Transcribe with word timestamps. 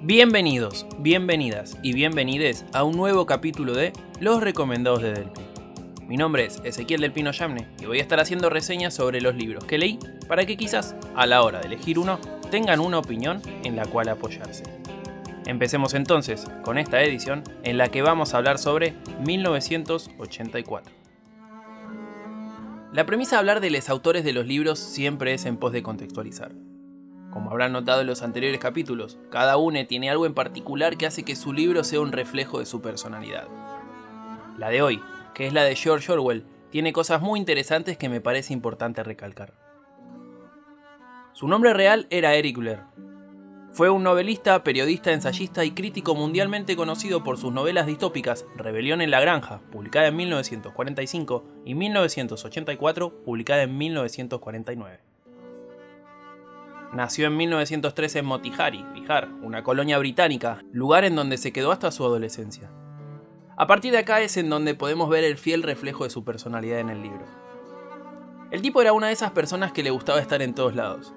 Bienvenidos, 0.00 0.86
bienvenidas 1.00 1.76
y 1.82 1.92
bienvenides 1.92 2.64
a 2.72 2.84
un 2.84 2.96
nuevo 2.96 3.26
capítulo 3.26 3.74
de 3.74 3.92
Los 4.20 4.40
Recomendados 4.40 5.02
de 5.02 5.12
Delpi. 5.12 5.40
Mi 6.06 6.16
nombre 6.16 6.44
es 6.44 6.60
Ezequiel 6.62 7.00
del 7.00 7.10
Pino 7.10 7.32
Yamne 7.32 7.66
y 7.80 7.86
voy 7.86 7.98
a 7.98 8.02
estar 8.02 8.20
haciendo 8.20 8.48
reseñas 8.48 8.94
sobre 8.94 9.20
los 9.20 9.34
libros 9.34 9.64
que 9.64 9.76
leí 9.76 9.98
para 10.28 10.46
que 10.46 10.56
quizás 10.56 10.94
a 11.16 11.26
la 11.26 11.42
hora 11.42 11.58
de 11.58 11.66
elegir 11.66 11.98
uno 11.98 12.20
tengan 12.48 12.78
una 12.78 13.00
opinión 13.00 13.42
en 13.64 13.74
la 13.74 13.86
cual 13.86 14.08
apoyarse. 14.08 14.62
Empecemos 15.46 15.94
entonces 15.94 16.46
con 16.62 16.78
esta 16.78 17.02
edición 17.02 17.42
en 17.64 17.76
la 17.76 17.88
que 17.88 18.02
vamos 18.02 18.34
a 18.34 18.36
hablar 18.36 18.58
sobre 18.58 18.94
1984. 19.26 20.94
La 22.92 23.04
premisa 23.04 23.34
de 23.34 23.40
hablar 23.40 23.60
de 23.60 23.70
los 23.70 23.88
autores 23.88 24.22
de 24.22 24.32
los 24.32 24.46
libros 24.46 24.78
siempre 24.78 25.34
es 25.34 25.44
en 25.44 25.56
pos 25.56 25.72
de 25.72 25.82
contextualizar. 25.82 26.52
Como 27.30 27.50
habrán 27.50 27.72
notado 27.72 28.00
en 28.00 28.06
los 28.06 28.22
anteriores 28.22 28.58
capítulos, 28.58 29.18
cada 29.30 29.56
uno 29.56 29.86
tiene 29.86 30.10
algo 30.10 30.26
en 30.26 30.34
particular 30.34 30.96
que 30.96 31.06
hace 31.06 31.24
que 31.24 31.36
su 31.36 31.52
libro 31.52 31.84
sea 31.84 32.00
un 32.00 32.12
reflejo 32.12 32.58
de 32.58 32.66
su 32.66 32.80
personalidad. 32.80 33.48
La 34.56 34.70
de 34.70 34.82
hoy, 34.82 35.02
que 35.34 35.46
es 35.46 35.52
la 35.52 35.64
de 35.64 35.76
George 35.76 36.10
Orwell, 36.10 36.44
tiene 36.70 36.92
cosas 36.92 37.20
muy 37.22 37.38
interesantes 37.38 37.96
que 37.96 38.08
me 38.08 38.20
parece 38.20 38.52
importante 38.52 39.02
recalcar. 39.02 39.52
Su 41.32 41.46
nombre 41.48 41.72
real 41.74 42.06
era 42.10 42.34
Eric 42.34 42.56
Blair. 42.58 42.80
Fue 43.72 43.90
un 43.90 44.02
novelista, 44.02 44.64
periodista, 44.64 45.12
ensayista 45.12 45.64
y 45.64 45.70
crítico 45.70 46.14
mundialmente 46.14 46.74
conocido 46.74 47.22
por 47.22 47.38
sus 47.38 47.52
novelas 47.52 47.86
distópicas 47.86 48.44
Rebelión 48.56 49.02
en 49.02 49.10
la 49.10 49.20
Granja, 49.20 49.60
publicada 49.70 50.08
en 50.08 50.16
1945, 50.16 51.44
y 51.64 51.74
1984, 51.74 53.22
publicada 53.24 53.62
en 53.62 53.78
1949. 53.78 54.98
Nació 56.92 57.26
en 57.26 57.36
1913 57.36 58.20
en 58.20 58.24
Motihari, 58.24 58.82
Bihar, 58.94 59.28
una 59.42 59.62
colonia 59.62 59.98
británica, 59.98 60.62
lugar 60.72 61.04
en 61.04 61.16
donde 61.16 61.36
se 61.36 61.52
quedó 61.52 61.70
hasta 61.70 61.90
su 61.90 62.02
adolescencia. 62.02 62.70
A 63.58 63.66
partir 63.66 63.92
de 63.92 63.98
acá 63.98 64.22
es 64.22 64.38
en 64.38 64.48
donde 64.48 64.74
podemos 64.74 65.10
ver 65.10 65.22
el 65.22 65.36
fiel 65.36 65.62
reflejo 65.62 66.04
de 66.04 66.10
su 66.10 66.24
personalidad 66.24 66.80
en 66.80 66.88
el 66.88 67.02
libro. 67.02 67.26
El 68.50 68.62
tipo 68.62 68.80
era 68.80 68.94
una 68.94 69.08
de 69.08 69.12
esas 69.12 69.32
personas 69.32 69.72
que 69.72 69.82
le 69.82 69.90
gustaba 69.90 70.20
estar 70.20 70.40
en 70.40 70.54
todos 70.54 70.74
lados. 70.74 71.12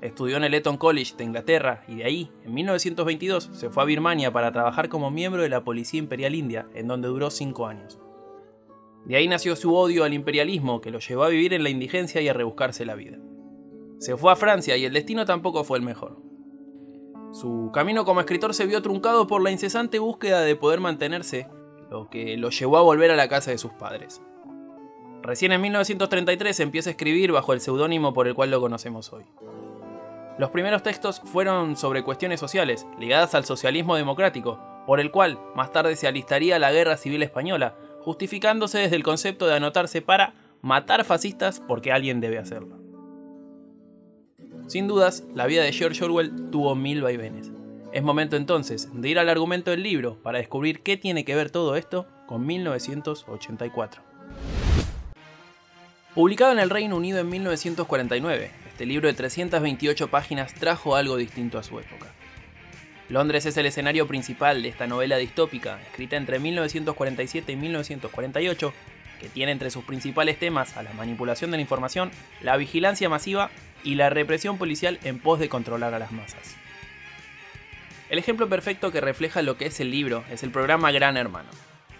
Estudió 0.00 0.38
en 0.38 0.44
el 0.44 0.54
Eton 0.54 0.78
College 0.78 1.16
de 1.18 1.24
Inglaterra 1.24 1.82
y 1.86 1.96
de 1.96 2.04
ahí, 2.04 2.32
en 2.44 2.54
1922, 2.54 3.50
se 3.52 3.68
fue 3.68 3.82
a 3.82 3.86
Birmania 3.86 4.32
para 4.32 4.52
trabajar 4.52 4.88
como 4.88 5.10
miembro 5.10 5.42
de 5.42 5.50
la 5.50 5.64
Policía 5.64 5.98
Imperial 5.98 6.34
India, 6.34 6.66
en 6.74 6.88
donde 6.88 7.08
duró 7.08 7.30
5 7.30 7.66
años. 7.66 7.98
De 9.04 9.16
ahí 9.16 9.28
nació 9.28 9.54
su 9.54 9.74
odio 9.74 10.04
al 10.04 10.14
imperialismo 10.14 10.80
que 10.80 10.90
lo 10.90 11.00
llevó 11.00 11.24
a 11.24 11.28
vivir 11.28 11.52
en 11.52 11.62
la 11.62 11.70
indigencia 11.70 12.22
y 12.22 12.28
a 12.28 12.32
rebuscarse 12.32 12.86
la 12.86 12.94
vida. 12.94 13.18
Se 13.98 14.16
fue 14.16 14.32
a 14.32 14.36
Francia 14.36 14.76
y 14.76 14.84
el 14.84 14.92
destino 14.92 15.24
tampoco 15.24 15.64
fue 15.64 15.78
el 15.78 15.84
mejor. 15.84 16.22
Su 17.32 17.70
camino 17.74 18.04
como 18.04 18.20
escritor 18.20 18.54
se 18.54 18.66
vio 18.66 18.80
truncado 18.80 19.26
por 19.26 19.42
la 19.42 19.50
incesante 19.50 19.98
búsqueda 19.98 20.40
de 20.40 20.56
poder 20.56 20.80
mantenerse, 20.80 21.48
lo 21.90 22.08
que 22.08 22.36
lo 22.36 22.50
llevó 22.50 22.78
a 22.78 22.82
volver 22.82 23.10
a 23.10 23.16
la 23.16 23.28
casa 23.28 23.50
de 23.50 23.58
sus 23.58 23.72
padres. 23.72 24.22
Recién 25.22 25.52
en 25.52 25.60
1933 25.60 26.60
empieza 26.60 26.90
a 26.90 26.92
escribir 26.92 27.32
bajo 27.32 27.52
el 27.52 27.60
seudónimo 27.60 28.14
por 28.14 28.28
el 28.28 28.34
cual 28.34 28.50
lo 28.50 28.60
conocemos 28.60 29.12
hoy. 29.12 29.24
Los 30.38 30.50
primeros 30.50 30.84
textos 30.84 31.20
fueron 31.24 31.76
sobre 31.76 32.04
cuestiones 32.04 32.38
sociales, 32.38 32.86
ligadas 32.98 33.34
al 33.34 33.44
socialismo 33.44 33.96
democrático, 33.96 34.60
por 34.86 35.00
el 35.00 35.10
cual 35.10 35.40
más 35.56 35.72
tarde 35.72 35.96
se 35.96 36.06
alistaría 36.06 36.60
la 36.60 36.70
Guerra 36.70 36.96
Civil 36.96 37.24
Española, 37.24 37.76
justificándose 38.00 38.78
desde 38.78 38.96
el 38.96 39.02
concepto 39.02 39.48
de 39.48 39.56
anotarse 39.56 40.00
para 40.00 40.34
matar 40.62 41.04
fascistas 41.04 41.60
porque 41.66 41.92
alguien 41.92 42.20
debe 42.20 42.38
hacerlo. 42.38 42.77
Sin 44.68 44.86
dudas, 44.86 45.24
la 45.34 45.46
vida 45.46 45.62
de 45.62 45.72
George 45.72 46.04
Orwell 46.04 46.50
tuvo 46.50 46.74
mil 46.74 47.00
vaivenes. 47.00 47.50
Es 47.90 48.02
momento 48.02 48.36
entonces 48.36 48.90
de 48.92 49.08
ir 49.08 49.18
al 49.18 49.30
argumento 49.30 49.70
del 49.70 49.82
libro 49.82 50.18
para 50.22 50.40
descubrir 50.40 50.82
qué 50.82 50.98
tiene 50.98 51.24
que 51.24 51.34
ver 51.34 51.48
todo 51.48 51.74
esto 51.74 52.06
con 52.26 52.44
1984. 52.44 54.02
Publicado 56.14 56.52
en 56.52 56.58
el 56.58 56.68
Reino 56.68 56.98
Unido 56.98 57.18
en 57.18 57.30
1949, 57.30 58.50
este 58.68 58.84
libro 58.84 59.08
de 59.08 59.14
328 59.14 60.08
páginas 60.08 60.52
trajo 60.52 60.96
algo 60.96 61.16
distinto 61.16 61.56
a 61.56 61.62
su 61.62 61.78
época. 61.78 62.12
Londres 63.08 63.46
es 63.46 63.56
el 63.56 63.64
escenario 63.64 64.06
principal 64.06 64.62
de 64.62 64.68
esta 64.68 64.86
novela 64.86 65.16
distópica, 65.16 65.80
escrita 65.80 66.16
entre 66.16 66.40
1947 66.40 67.52
y 67.52 67.56
1948, 67.56 68.74
que 69.18 69.30
tiene 69.30 69.52
entre 69.52 69.70
sus 69.70 69.84
principales 69.84 70.38
temas 70.38 70.76
a 70.76 70.82
la 70.82 70.92
manipulación 70.92 71.50
de 71.50 71.56
la 71.56 71.62
información, 71.62 72.10
la 72.42 72.58
vigilancia 72.58 73.08
masiva 73.08 73.50
y 73.84 73.94
la 73.94 74.10
represión 74.10 74.58
policial 74.58 74.98
en 75.04 75.18
pos 75.18 75.38
de 75.38 75.48
controlar 75.48 75.94
a 75.94 75.98
las 75.98 76.12
masas. 76.12 76.56
El 78.10 78.18
ejemplo 78.18 78.48
perfecto 78.48 78.90
que 78.90 79.00
refleja 79.00 79.42
lo 79.42 79.56
que 79.56 79.66
es 79.66 79.80
el 79.80 79.90
libro 79.90 80.24
es 80.30 80.42
el 80.42 80.50
programa 80.50 80.92
Gran 80.92 81.16
Hermano. 81.16 81.50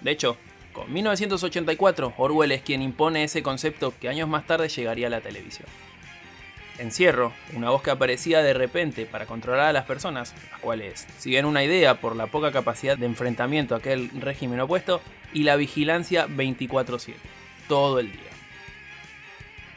De 0.00 0.10
hecho, 0.10 0.36
con 0.72 0.92
1984, 0.92 2.14
Orwell 2.16 2.52
es 2.52 2.62
quien 2.62 2.82
impone 2.82 3.24
ese 3.24 3.42
concepto 3.42 3.92
que 4.00 4.08
años 4.08 4.28
más 4.28 4.46
tarde 4.46 4.68
llegaría 4.68 5.08
a 5.08 5.10
la 5.10 5.20
televisión. 5.20 5.68
Encierro, 6.78 7.32
una 7.54 7.70
voz 7.70 7.82
que 7.82 7.90
aparecía 7.90 8.40
de 8.40 8.54
repente 8.54 9.04
para 9.04 9.26
controlar 9.26 9.66
a 9.66 9.72
las 9.72 9.84
personas, 9.84 10.34
las 10.52 10.60
cuales 10.60 11.08
siguen 11.18 11.44
una 11.44 11.64
idea 11.64 12.00
por 12.00 12.14
la 12.14 12.28
poca 12.28 12.52
capacidad 12.52 12.96
de 12.96 13.06
enfrentamiento 13.06 13.74
a 13.74 13.78
aquel 13.78 14.10
régimen 14.20 14.60
opuesto, 14.60 15.00
y 15.32 15.42
la 15.42 15.56
vigilancia 15.56 16.26
24/7, 16.28 17.16
todo 17.66 17.98
el 17.98 18.12
día. 18.12 18.30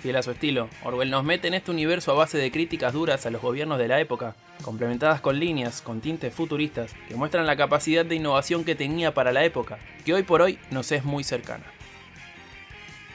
Fiel 0.02 0.16
a 0.16 0.24
su 0.24 0.32
estilo, 0.32 0.68
Orwell 0.84 1.12
nos 1.12 1.24
mete 1.24 1.48
en 1.48 1.54
este 1.54 1.70
universo 1.70 2.12
a 2.12 2.16
base 2.16 2.40
de 2.40 2.52
críticas 2.52 2.94
duras 2.94 3.24
a 3.28 3.30
los 3.30 3.40
gobiernos 3.40 3.78
de 3.78 3.88
la 3.88 4.00
época, 4.00 4.36
complementadas 4.64 5.22
con 5.22 5.40
líneas 5.40 5.84
con 5.84 6.02
tintes 6.02 6.34
futuristas 6.34 6.96
que 7.08 7.14
muestran 7.14 7.46
la 7.46 7.56
capacidad 7.56 8.04
de 8.04 8.16
innovación 8.16 8.64
que 8.64 8.74
tenía 8.74 9.14
para 9.14 9.32
la 9.32 9.44
época, 9.44 9.78
que 10.04 10.16
hoy 10.16 10.24
por 10.24 10.42
hoy 10.42 10.58
nos 10.72 10.92
es 10.92 11.06
muy 11.06 11.24
cercana. 11.24 11.66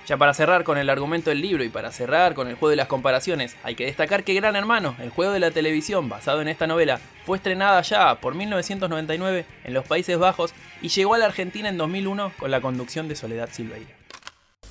Ya 0.06 0.16
para 0.16 0.34
cerrar 0.34 0.62
con 0.62 0.78
el 0.78 0.88
argumento 0.88 1.30
del 1.30 1.40
libro 1.40 1.64
y 1.64 1.68
para 1.68 1.90
cerrar 1.90 2.34
con 2.34 2.46
el 2.46 2.54
juego 2.54 2.70
de 2.70 2.76
las 2.76 2.86
comparaciones, 2.86 3.56
hay 3.64 3.74
que 3.74 3.86
destacar 3.86 4.22
que 4.22 4.34
Gran 4.34 4.54
Hermano, 4.54 4.94
el 5.00 5.10
juego 5.10 5.32
de 5.32 5.40
la 5.40 5.50
televisión 5.50 6.08
basado 6.08 6.40
en 6.40 6.46
esta 6.46 6.68
novela, 6.68 7.00
fue 7.24 7.38
estrenada 7.38 7.82
ya 7.82 8.20
por 8.20 8.36
1999 8.36 9.44
en 9.64 9.74
los 9.74 9.84
Países 9.84 10.16
Bajos 10.18 10.54
y 10.80 10.88
llegó 10.90 11.14
a 11.14 11.18
la 11.18 11.26
Argentina 11.26 11.68
en 11.68 11.78
2001 11.78 12.32
con 12.38 12.52
la 12.52 12.60
conducción 12.60 13.08
de 13.08 13.16
Soledad 13.16 13.48
Silveira. 13.50 14.05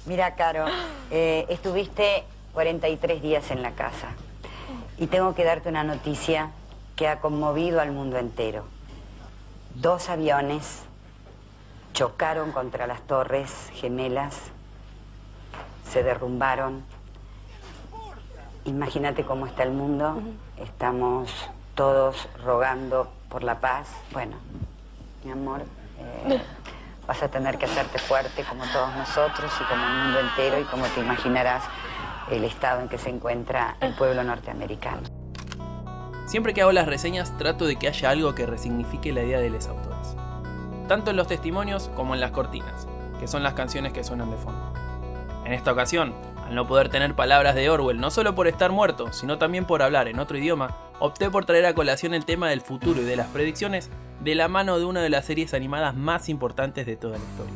Mira, 0.05 0.35
Caro, 0.35 0.65
eh, 1.09 1.47
estuviste 1.49 2.25
43 2.53 3.23
días 3.23 3.49
en 3.49 3.63
la 3.63 3.71
casa 3.71 4.09
y 4.99 5.07
tengo 5.07 5.33
que 5.33 5.43
darte 5.43 5.67
una 5.67 5.83
noticia 5.83 6.51
que 6.95 7.07
ha 7.07 7.19
conmovido 7.19 7.81
al 7.81 7.91
mundo 7.91 8.19
entero. 8.19 8.65
Dos 9.73 10.09
aviones 10.09 10.83
chocaron 11.93 12.51
contra 12.51 12.85
las 12.85 13.01
torres 13.01 13.49
gemelas, 13.73 14.37
se 15.89 16.03
derrumbaron. 16.03 16.83
Imagínate 18.65 19.25
cómo 19.25 19.47
está 19.47 19.63
el 19.63 19.71
mundo. 19.71 20.21
Estamos 20.57 21.31
todos 21.73 22.29
rogando 22.43 23.11
por 23.27 23.43
la 23.43 23.59
paz. 23.59 23.87
Bueno, 24.11 24.37
mi 25.23 25.31
amor. 25.31 25.63
Eh, 26.27 26.41
Vas 27.07 27.21
a 27.21 27.27
tener 27.29 27.57
que 27.57 27.65
hacerte 27.65 27.99
fuerte 27.99 28.43
como 28.43 28.63
todos 28.71 28.95
nosotros 28.95 29.51
y 29.59 29.63
como 29.65 29.85
el 29.85 29.93
mundo 29.93 30.19
entero 30.19 30.59
y 30.59 30.63
como 30.63 30.85
te 30.87 31.01
imaginarás 31.01 31.63
el 32.31 32.43
estado 32.43 32.81
en 32.81 32.89
que 32.89 32.97
se 32.97 33.09
encuentra 33.09 33.77
el 33.79 33.93
pueblo 33.93 34.23
norteamericano. 34.23 35.01
Siempre 36.25 36.55
que 36.55 36.61
hago 36.63 36.71
las 36.71 36.87
reseñas 36.87 37.37
trato 37.37 37.65
de 37.65 37.75
que 37.75 37.87
haya 37.87 38.09
algo 38.09 38.33
que 38.33 38.47
resignifique 38.47 39.13
la 39.13 39.21
idea 39.21 39.39
de 39.39 39.51
los 39.51 39.67
autores. 39.67 40.15
Tanto 40.87 41.11
en 41.11 41.17
los 41.17 41.27
testimonios 41.27 41.91
como 41.95 42.15
en 42.15 42.21
las 42.21 42.31
cortinas, 42.31 42.87
que 43.19 43.27
son 43.27 43.43
las 43.43 43.53
canciones 43.53 43.93
que 43.93 44.03
suenan 44.03 44.31
de 44.31 44.37
fondo. 44.37 44.73
En 45.45 45.53
esta 45.53 45.71
ocasión, 45.71 46.15
al 46.47 46.55
no 46.55 46.65
poder 46.65 46.89
tener 46.89 47.15
palabras 47.15 47.53
de 47.53 47.69
Orwell, 47.69 47.99
no 47.99 48.09
solo 48.09 48.33
por 48.33 48.47
estar 48.47 48.71
muerto, 48.71 49.13
sino 49.13 49.37
también 49.37 49.65
por 49.65 49.83
hablar 49.83 50.07
en 50.07 50.19
otro 50.19 50.37
idioma, 50.37 50.75
opté 50.99 51.29
por 51.29 51.45
traer 51.45 51.67
a 51.67 51.75
colación 51.75 52.15
el 52.15 52.25
tema 52.25 52.49
del 52.49 52.61
futuro 52.61 53.01
y 53.01 53.05
de 53.05 53.15
las 53.15 53.27
predicciones 53.27 53.91
de 54.25 54.33
la 54.33 54.47
mano 54.47 54.79
de 54.79 54.85
una 54.85 55.03
de 55.03 55.09
las 55.11 55.25
series 55.25 55.53
animadas 55.53 55.95
más 55.95 56.29
importantes 56.29 56.87
de 56.87 56.95
toda 56.95 57.19
la 57.19 57.23
historia. 57.23 57.53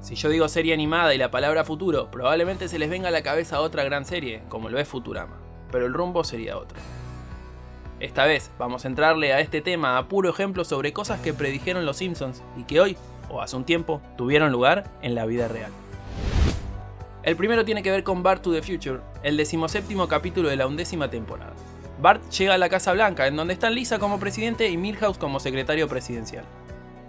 Si 0.00 0.14
yo 0.14 0.28
digo 0.28 0.46
serie 0.48 0.72
animada 0.72 1.12
y 1.16 1.18
la 1.18 1.32
palabra 1.32 1.64
futuro, 1.64 2.12
probablemente 2.12 2.68
se 2.68 2.78
les 2.78 2.88
venga 2.88 3.08
a 3.08 3.10
la 3.10 3.24
cabeza 3.24 3.60
otra 3.60 3.82
gran 3.82 4.04
serie, 4.04 4.44
como 4.48 4.68
lo 4.68 4.78
es 4.78 4.86
Futurama, 4.86 5.36
pero 5.72 5.86
el 5.86 5.94
rumbo 5.94 6.22
sería 6.22 6.56
otro. 6.56 6.78
Esta 7.98 8.24
vez 8.24 8.52
vamos 8.56 8.84
a 8.84 8.88
entrarle 8.88 9.32
a 9.32 9.40
este 9.40 9.60
tema 9.60 9.98
a 9.98 10.06
puro 10.06 10.30
ejemplo 10.30 10.64
sobre 10.64 10.92
cosas 10.92 11.18
que 11.18 11.34
predijeron 11.34 11.84
los 11.84 11.96
Simpsons 11.96 12.44
y 12.56 12.62
que 12.62 12.80
hoy, 12.80 12.96
o 13.28 13.42
hace 13.42 13.56
un 13.56 13.64
tiempo, 13.64 14.00
tuvieron 14.16 14.52
lugar 14.52 14.88
en 15.02 15.16
la 15.16 15.26
vida 15.26 15.48
real. 15.48 15.72
El 17.24 17.34
primero 17.34 17.64
tiene 17.64 17.82
que 17.82 17.90
ver 17.90 18.04
con 18.04 18.22
Bart 18.22 18.42
to 18.42 18.52
the 18.52 18.62
Future, 18.62 19.00
el 19.24 19.36
decimoséptimo 19.36 20.06
capítulo 20.06 20.50
de 20.50 20.56
la 20.56 20.68
undécima 20.68 21.10
temporada. 21.10 21.54
Bart 22.00 22.28
llega 22.30 22.54
a 22.54 22.58
la 22.58 22.68
Casa 22.68 22.92
Blanca, 22.92 23.26
en 23.26 23.36
donde 23.36 23.54
están 23.54 23.74
Lisa 23.74 23.98
como 23.98 24.18
presidente 24.18 24.68
y 24.68 24.76
Milhouse 24.76 25.18
como 25.18 25.40
secretario 25.40 25.88
presidencial. 25.88 26.44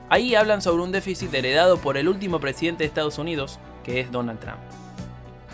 Ahí 0.09 0.35
hablan 0.35 0.61
sobre 0.61 0.83
un 0.83 0.91
déficit 0.91 1.33
heredado 1.33 1.77
por 1.77 1.97
el 1.97 2.07
último 2.07 2.39
presidente 2.39 2.83
de 2.83 2.87
Estados 2.87 3.17
Unidos, 3.17 3.59
que 3.83 3.99
es 3.99 4.11
Donald 4.11 4.39
Trump. 4.39 4.59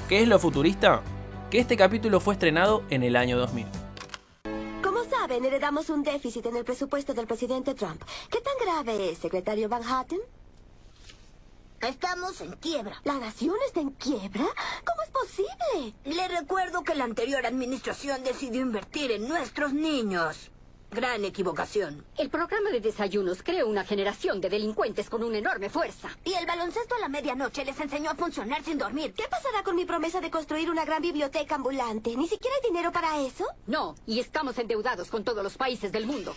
¿Qué 0.08 0.22
es 0.22 0.28
lo 0.28 0.38
futurista? 0.38 1.02
Que 1.50 1.60
este 1.60 1.78
capítulo 1.78 2.20
fue 2.20 2.36
estrenado 2.36 2.84
en 2.90 3.04
el 3.04 3.16
año 3.16 3.38
2000 3.38 3.66
saben, 5.24 5.46
heredamos 5.46 5.90
un 5.90 6.04
déficit 6.04 6.46
en 6.48 6.58
el 6.58 6.66
presupuesto 6.66 7.14
del 7.14 7.28
presidente 7.28 7.74
Trump. 7.74 8.04
¿Qué 8.30 8.42
tan 8.42 8.54
grave 8.60 9.12
es, 9.12 9.20
secretario 9.20 9.70
Van 9.70 9.84
Hatten? 9.84 10.20
Estamos 11.82 12.42
en 12.42 12.52
quiebra. 12.54 13.00
¿La 13.06 13.20
nación 13.20 13.56
está 13.66 13.80
en 13.80 13.92
quiebra? 13.92 14.46
¿Cómo 14.86 15.03
posible? 15.24 15.94
Le 16.04 16.28
recuerdo 16.28 16.84
que 16.84 16.96
la 16.96 17.06
anterior 17.06 17.46
administración 17.46 18.24
decidió 18.24 18.62
invertir 18.62 19.12
en 19.12 19.28
nuestros 19.28 19.74
niños. 19.74 20.50
Gran 20.92 21.24
equivocación. 21.26 22.06
El 22.18 22.30
programa 22.30 22.70
de 22.70 22.80
desayunos 22.80 23.42
creó 23.42 23.68
una 23.68 23.84
generación 23.84 24.42
de 24.42 24.50
delincuentes 24.50 25.10
con 25.10 25.24
una 25.24 25.40
enorme 25.40 25.70
fuerza. 25.70 26.10
Y 26.24 26.34
el 26.34 26.46
baloncesto 26.46 26.96
a 26.96 27.00
la 27.00 27.08
medianoche 27.08 27.66
les 27.66 27.80
enseñó 27.80 28.12
a 28.12 28.16
funcionar 28.16 28.64
sin 28.64 28.78
dormir. 28.78 29.14
¿Qué 29.14 29.24
pasará 29.30 29.64
con 29.64 29.76
mi 29.76 29.86
promesa 29.86 30.22
de 30.22 30.30
construir 30.30 30.70
una 30.70 30.86
gran 30.86 31.02
biblioteca 31.02 31.56
ambulante? 31.56 32.16
¿Ni 32.16 32.28
siquiera 32.28 32.56
hay 32.62 32.70
dinero 32.70 32.92
para 32.92 33.20
eso? 33.22 33.46
No, 33.66 33.96
y 34.06 34.20
estamos 34.20 34.58
endeudados 34.60 35.10
con 35.10 35.24
todos 35.24 35.44
los 35.44 35.58
países 35.58 35.92
del 35.92 36.06
mundo. 36.06 36.36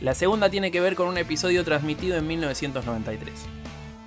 La 0.00 0.14
segunda 0.14 0.48
tiene 0.48 0.70
que 0.70 0.80
ver 0.80 0.94
con 0.94 1.08
un 1.08 1.18
episodio 1.18 1.64
transmitido 1.64 2.16
en 2.18 2.26
1993. 2.26 3.59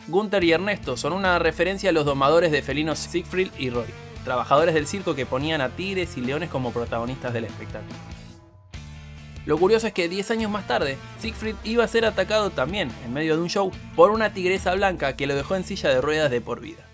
Gunther 0.08 0.44
y 0.44 0.52
Ernesto 0.52 0.98
son 0.98 1.14
una 1.14 1.40
referencia 1.40 1.90
a 1.90 1.94
los 1.94 2.06
domadores 2.06 2.52
de 2.52 2.62
felinos 2.62 3.00
Siegfried 3.00 3.52
y 3.58 3.70
Roy, 3.70 3.88
trabajadores 4.26 4.74
del 4.74 4.86
circo 4.86 5.16
que 5.16 5.26
ponían 5.26 5.62
a 5.62 5.70
tigres 5.70 6.18
y 6.18 6.22
leones 6.22 6.50
como 6.50 6.74
protagonistas 6.74 7.34
del 7.34 7.46
espectáculo. 7.46 7.96
Lo 9.46 9.58
curioso 9.58 9.88
es 9.88 9.94
que 9.94 10.10
10 10.10 10.32
años 10.32 10.52
más 10.52 10.68
tarde, 10.68 10.98
Siegfried 11.20 11.56
iba 11.64 11.86
a 11.86 11.88
ser 11.88 12.06
atacado 12.06 12.50
también, 12.50 12.92
en 13.06 13.14
medio 13.14 13.36
de 13.36 13.42
un 13.42 13.50
show, 13.50 13.72
por 13.96 14.12
una 14.12 14.34
tigresa 14.34 14.74
blanca 14.74 15.16
que 15.16 15.28
lo 15.28 15.36
dejó 15.36 15.56
en 15.56 15.64
silla 15.64 15.90
de 15.90 16.02
ruedas 16.02 16.32
de 16.32 16.42
por 16.42 16.60
vida. 16.60 16.86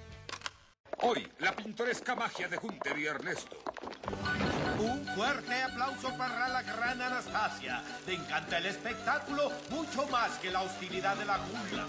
Hoy, 1.02 1.28
la 1.40 1.56
pintoresca 1.56 2.16
magia 2.16 2.48
de 2.48 2.60
Hunter 2.62 2.98
y 2.98 3.06
Ernesto. 3.06 3.58
Un 4.80 5.06
fuerte 5.16 5.62
aplauso 5.62 6.16
para 6.18 6.48
la 6.50 6.62
gran 6.62 7.02
Anastasia. 7.02 7.82
Te 8.06 8.14
encanta 8.14 8.58
el 8.58 8.66
espectáculo 8.68 9.52
mucho 9.70 10.08
más 10.08 10.38
que 10.40 10.52
la 10.52 10.62
hostilidad 10.62 11.16
de 11.16 11.26
la 11.26 11.38
jungla. 11.38 11.86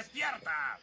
Despierta. 0.00 0.78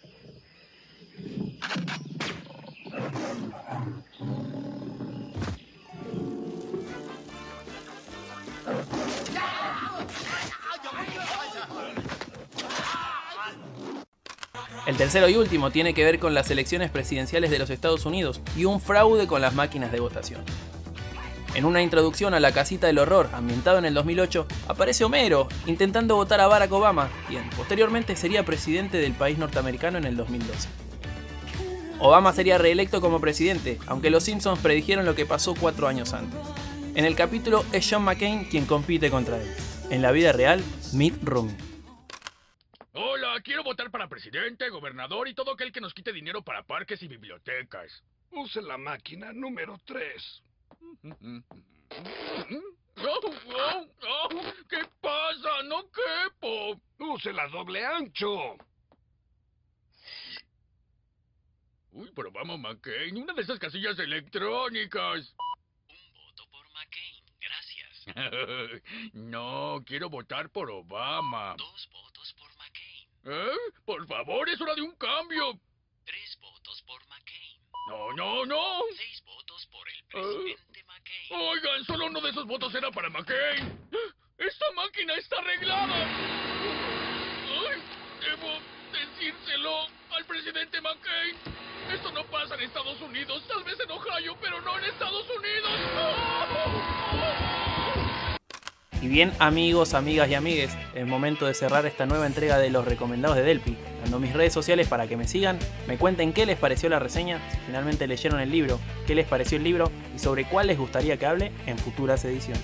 El 14.86 14.96
tercero 14.96 15.28
y 15.28 15.36
último 15.36 15.72
tiene 15.72 15.94
que 15.94 16.06
ver 16.06 16.20
con 16.20 16.34
las 16.34 16.50
elecciones 16.52 16.92
presidenciales 16.92 17.50
de 17.50 17.60
los 17.60 17.70
Estados 17.70 18.06
Unidos 18.06 18.42
y 18.56 18.66
un 18.66 18.80
fraude 18.80 19.28
con 19.28 19.42
las 19.42 19.54
máquinas 19.54 19.92
de 19.92 20.00
votación. 20.00 20.44
En 21.58 21.66
una 21.66 21.82
introducción 21.82 22.36
a 22.36 22.40
la 22.40 22.52
casita 22.52 22.86
del 22.86 23.00
horror, 23.00 23.32
ambientado 23.34 23.80
en 23.80 23.86
el 23.86 23.96
2008, 23.96 24.46
aparece 24.68 25.04
Homero 25.04 25.48
intentando 25.66 26.16
votar 26.16 26.40
a 26.40 26.46
Barack 26.46 26.72
Obama, 26.72 27.10
quien 27.28 27.50
posteriormente 27.50 28.16
sería 28.16 28.46
presidente 28.46 28.98
del 28.98 29.14
país 29.14 29.40
norteamericano 29.40 29.98
en 29.98 30.04
el 30.04 30.16
2012. 30.16 30.70
Obama 31.98 32.32
sería 32.32 32.60
reelecto 32.60 33.02
como 33.02 33.20
presidente, 33.20 33.80
aunque 33.88 34.12
los 34.12 34.22
Simpsons 34.22 34.60
predijeron 34.60 35.04
lo 35.04 35.16
que 35.16 35.26
pasó 35.26 35.56
cuatro 35.56 35.88
años 35.88 36.14
antes. 36.14 36.40
En 36.94 37.06
el 37.06 37.16
capítulo 37.16 37.66
es 37.72 37.90
John 37.90 38.04
McCain 38.04 38.46
quien 38.46 38.68
compite 38.68 39.10
contra 39.10 39.42
él. 39.42 39.52
En 39.90 40.04
la 40.04 40.12
vida 40.12 40.34
real, 40.34 40.64
Mitt 40.94 41.16
Romney. 41.24 41.58
Hola, 42.94 43.42
quiero 43.44 43.64
votar 43.64 43.90
para 43.90 44.08
presidente, 44.08 44.70
gobernador 44.70 45.28
y 45.28 45.34
todo 45.34 45.54
aquel 45.54 45.72
que 45.72 45.82
nos 45.82 45.96
quite 45.96 46.14
dinero 46.14 46.44
para 46.44 46.62
parques 46.62 47.02
y 47.02 47.08
bibliotecas. 47.08 48.04
Use 48.30 48.62
la 48.62 48.78
máquina 48.78 49.34
número 49.34 49.82
3. 49.86 50.44
¿Qué 54.70 54.82
pasa? 55.02 55.64
No 55.64 55.84
quepo. 55.92 56.82
Use 57.00 57.32
la 57.32 57.48
doble 57.48 57.86
ancho. 57.86 58.58
Uy, 61.92 62.12
pero 62.16 62.32
vamos, 62.32 62.60
McCain, 62.60 63.18
una 63.18 63.34
de 63.34 63.42
esas 63.42 63.58
casillas 63.60 63.98
electrónicas. 63.98 65.34
Un 65.90 66.14
voto 66.14 66.48
por 66.52 66.72
McCain, 66.72 67.24
gracias. 67.40 68.06
no, 69.14 69.84
quiero 69.86 70.10
votar 70.10 70.50
por 70.52 70.70
Obama. 70.70 71.56
Dos 71.58 71.90
votos 71.92 72.34
por 72.34 72.56
McCain. 72.56 73.10
¿Eh? 73.26 73.72
Por 73.86 74.06
favor, 74.08 74.48
es 74.50 74.62
hora 74.62 74.76
de 74.76 74.82
un 74.82 74.96
cambio. 74.96 75.60
Tres 76.06 76.38
votos 76.40 76.84
por 76.84 77.04
McCain. 77.08 77.62
No, 77.90 78.14
no, 78.14 78.46
no. 78.46 78.82
Seis 78.96 79.17
Oigan, 81.30 81.86
solo 81.86 82.08
uno 82.08 82.22
de 82.22 82.32
esos 82.32 82.46
votos 82.48 82.74
era 82.74 82.90
para 82.92 83.10
McCain. 83.10 83.78
¡Esta 84.38 84.66
máquina 84.76 85.14
está 85.16 85.38
arreglada! 85.38 85.96
Ay, 87.70 87.82
debo 88.22 88.60
decírselo 88.92 89.88
al 90.12 90.26
presidente 90.26 90.82
McCain. 90.82 91.36
Esto 91.94 92.12
no 92.12 92.26
pasa 92.26 92.56
en 92.56 92.62
Estados 92.62 93.00
Unidos, 93.02 93.44
tal 93.48 93.64
vez 93.64 93.80
en 93.80 93.92
Ohio, 93.92 94.36
pero 94.42 94.60
no 94.62 94.78
en 94.78 94.86
Estados 94.86 95.26
Unidos. 95.30 95.72
Y 99.02 99.08
bien, 99.08 99.32
amigos, 99.40 99.94
amigas 99.94 100.28
y 100.30 100.34
amigues, 100.34 100.76
es 100.96 101.06
momento 101.06 101.46
de 101.46 101.54
cerrar 101.54 101.86
esta 101.86 102.08
nueva 102.08 102.26
entrega 102.26 102.58
de 102.58 102.72
los 102.72 102.84
recomendados 102.84 103.38
de 103.38 103.44
Delpi, 103.44 103.78
dando 104.02 104.20
mis 104.20 104.34
redes 104.34 104.54
sociales 104.54 104.88
para 104.88 105.08
que 105.08 105.16
me 105.16 105.28
sigan, 105.28 105.60
me 105.88 105.98
cuenten 105.98 106.34
qué 106.34 106.48
les 106.48 106.58
pareció 106.58 106.90
la 106.90 106.98
reseña, 106.98 107.40
si 107.52 107.58
finalmente 107.68 108.08
leyeron 108.08 108.40
el 108.40 108.52
libro, 108.52 108.80
qué 109.06 109.14
les 109.14 109.28
pareció 109.28 109.58
el 109.60 109.64
libro 109.64 109.92
y 110.18 110.20
sobre 110.20 110.46
cuál 110.46 110.66
les 110.66 110.80
gustaría 110.80 111.16
que 111.18 111.28
hable 111.28 111.52
en 111.68 111.78
futuras 111.78 112.26
ediciones. 112.26 112.64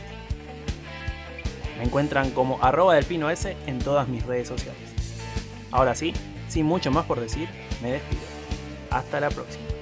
Me 1.78 1.84
encuentran 1.84 2.32
como 2.32 2.58
arroba 2.64 2.96
delpinoS 2.96 3.46
en 3.68 3.78
todas 3.78 4.08
mis 4.08 4.26
redes 4.26 4.48
sociales. 4.48 4.82
Ahora 5.70 5.94
sí, 5.94 6.14
sin 6.50 6.66
mucho 6.66 6.90
más 6.90 7.06
por 7.06 7.20
decir, 7.20 7.48
me 7.84 7.92
despido. 7.92 8.24
Hasta 8.90 9.20
la 9.20 9.30
próxima. 9.30 9.73